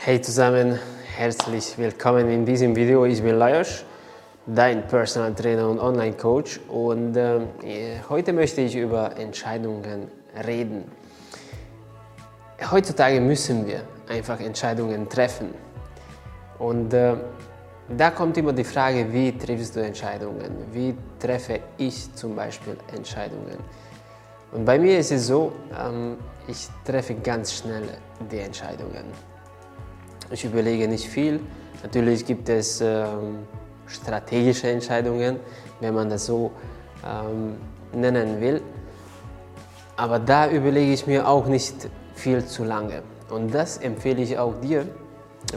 [0.00, 0.78] Hey zusammen,
[1.16, 3.04] herzlich willkommen in diesem Video.
[3.04, 3.84] Ich bin Lajos,
[4.46, 7.40] dein Personal Trainer und Online Coach und äh,
[8.08, 10.08] heute möchte ich über Entscheidungen
[10.46, 10.84] reden.
[12.70, 15.52] Heutzutage müssen wir einfach Entscheidungen treffen
[16.60, 17.16] und äh,
[17.88, 20.64] da kommt immer die Frage, wie triffst du Entscheidungen?
[20.72, 23.58] Wie treffe ich zum Beispiel Entscheidungen?
[24.52, 27.82] Und bei mir ist es so, ähm, ich treffe ganz schnell
[28.30, 29.27] die Entscheidungen.
[30.30, 31.40] Ich überlege nicht viel.
[31.82, 33.46] Natürlich gibt es ähm,
[33.86, 35.40] strategische Entscheidungen,
[35.80, 36.50] wenn man das so
[37.06, 37.56] ähm,
[37.92, 38.60] nennen will.
[39.96, 43.02] Aber da überlege ich mir auch nicht viel zu lange.
[43.30, 44.86] Und das empfehle ich auch dir,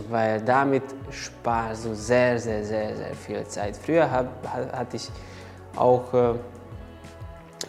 [0.10, 3.76] weil damit sparst du sehr, sehr, sehr, sehr viel Zeit.
[3.78, 5.12] Früher hab, hatte ich
[5.76, 6.34] auch äh,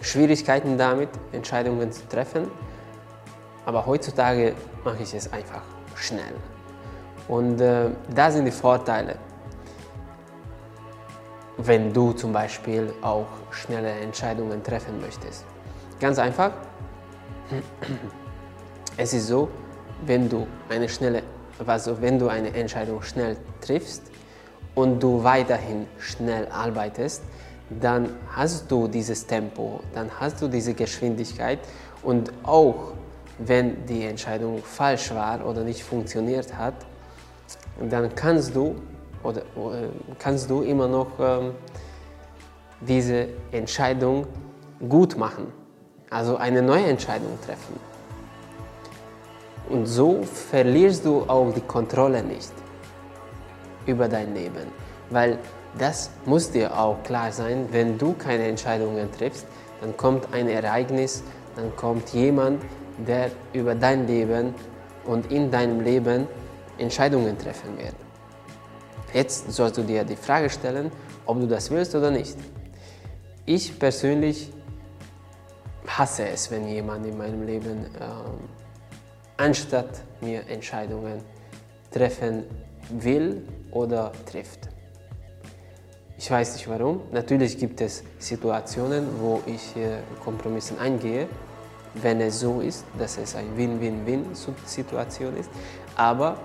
[0.01, 2.51] Schwierigkeiten damit, Entscheidungen zu treffen,
[3.67, 4.55] aber heutzutage
[4.85, 5.63] mache ich es einfach
[5.95, 6.35] schnell.
[7.29, 9.17] Und äh, da sind die Vorteile,
[11.59, 15.45] wenn du zum Beispiel auch schnelle Entscheidungen treffen möchtest.
[16.01, 16.53] Ganz einfach,
[18.97, 19.49] es ist so,
[20.05, 21.23] wenn du eine schnelle,
[21.65, 24.03] also wenn du eine Entscheidung schnell triffst
[24.75, 27.23] und du weiterhin schnell arbeitest,
[27.81, 31.61] dann hast du dieses Tempo, dann hast du diese Geschwindigkeit.
[32.03, 32.93] Und auch
[33.39, 36.75] wenn die Entscheidung falsch war oder nicht funktioniert hat,
[37.91, 38.77] dann kannst du,
[39.23, 41.53] oder, oder kannst du immer noch ähm,
[42.81, 44.27] diese Entscheidung
[44.89, 45.47] gut machen,
[46.11, 47.79] also eine neue Entscheidung treffen.
[49.69, 52.53] Und so verlierst du auch die Kontrolle nicht
[53.87, 54.67] über dein Leben,
[55.11, 55.39] weil
[55.79, 59.47] das muss dir auch klar sein, wenn du keine Entscheidungen triffst,
[59.81, 61.23] dann kommt ein Ereignis,
[61.57, 62.63] dann kommt jemand,
[63.07, 64.55] der über dein Leben
[65.05, 66.27] und in deinem Leben
[66.83, 67.95] Entscheidungen treffen wird.
[69.13, 70.91] Jetzt sollst du dir die Frage stellen,
[71.27, 72.37] ob du das willst oder nicht.
[73.45, 74.53] Ich persönlich
[75.87, 77.89] hasse es, wenn jemand in meinem Leben äh,
[79.37, 81.23] anstatt mir Entscheidungen
[81.91, 82.45] treffen
[82.91, 84.69] will oder trifft.
[86.17, 87.01] Ich weiß nicht warum.
[87.11, 91.27] Natürlich gibt es Situationen, wo ich äh, Kompromisse eingehe,
[91.95, 95.51] wenn es so ist, dass es eine Win-Win-Win-Situation ist.
[95.97, 96.39] Aber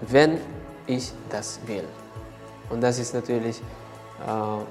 [0.00, 0.38] wenn
[0.86, 1.84] ich das will.
[2.68, 3.60] Und das ist natürlich
[4.20, 4.62] äh,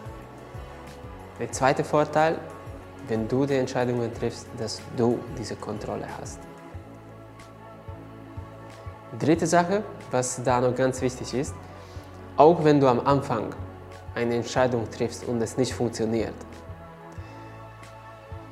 [1.39, 2.39] der zweite Vorteil,
[3.07, 6.39] wenn du die Entscheidungen triffst, dass du diese Kontrolle hast.
[9.17, 11.53] Dritte Sache, was da noch ganz wichtig ist,
[12.37, 13.55] auch wenn du am Anfang
[14.15, 16.33] eine Entscheidung triffst und es nicht funktioniert,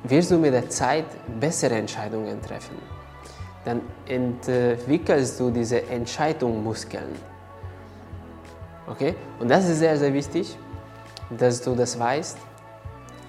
[0.02, 1.06] wirst du mit der Zeit
[1.40, 2.97] bessere Entscheidungen treffen
[3.64, 7.12] dann entwickelst du diese Entscheidungsmuskeln.
[8.86, 9.14] Okay?
[9.38, 10.56] Und das ist sehr, sehr wichtig,
[11.36, 12.38] dass du das weißt.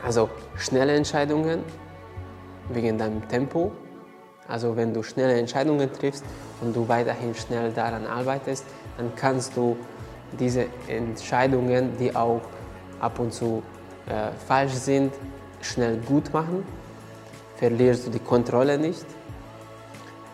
[0.03, 1.63] Also schnelle Entscheidungen
[2.69, 3.72] wegen deinem Tempo.
[4.47, 6.23] Also wenn du schnelle Entscheidungen triffst
[6.61, 8.66] und du weiterhin schnell daran arbeitest,
[8.97, 9.78] dann kannst du
[10.40, 12.41] diese Entscheidungen, die auch
[13.00, 13.61] ab und zu
[14.07, 15.13] äh, falsch sind,
[15.61, 16.63] schnell gut machen.
[17.57, 19.06] Verlierst du die Kontrolle nicht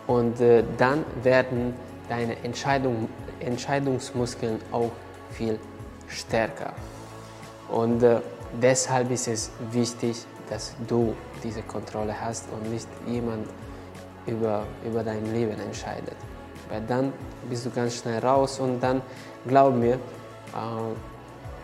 [0.07, 1.73] und äh, dann werden
[2.09, 4.91] deine Entscheidung, Entscheidungsmuskeln auch
[5.31, 5.59] viel
[6.07, 6.73] stärker.
[7.69, 8.21] Und äh,
[8.61, 13.47] deshalb ist es wichtig, dass du diese Kontrolle hast und nicht jemand
[14.27, 16.15] über, über dein Leben entscheidet.
[16.69, 17.13] Weil dann
[17.49, 19.01] bist du ganz schnell raus und dann,
[19.47, 19.97] glaub mir, äh,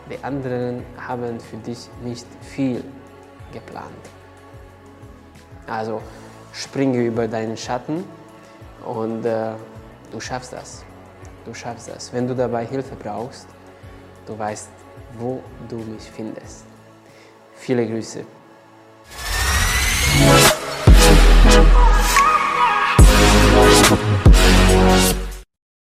[0.10, 2.84] die anderen haben für dich nicht viel
[3.54, 3.92] geplant.
[5.68, 6.02] Also
[6.54, 8.04] springe über deinen Schatten
[8.86, 9.54] und äh,
[10.12, 10.84] du schaffst das.
[11.46, 12.14] Du schaffst das.
[12.14, 13.48] Wenn du dabei Hilfe brauchst,
[14.26, 14.70] du weißt,
[15.18, 16.66] wo du mich findest.
[17.56, 18.24] Viele Grüße.